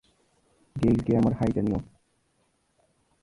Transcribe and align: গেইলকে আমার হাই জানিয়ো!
গেইলকে 0.75 1.11
আমার 1.17 1.33
হাই 1.33 1.51
জানিয়ো! 1.55 1.79